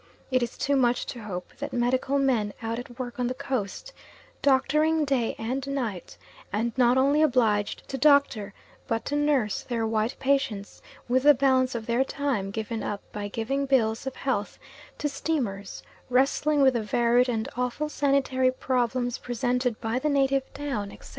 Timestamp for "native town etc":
20.09-21.09